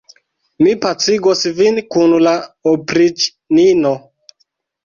[0.67, 2.33] Mi pacigos vin kun la
[2.73, 3.93] opriĉnino.